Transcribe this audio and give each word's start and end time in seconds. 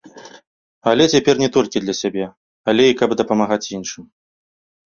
Але 0.91 1.03
цяпер 1.15 1.35
не 1.43 1.49
толькі 1.57 1.83
для 1.83 1.95
сябе, 2.01 2.25
але 2.73 2.83
і 2.93 2.97
каб 3.03 3.09
дапамагаць 3.21 3.63
іншым. 3.77 4.03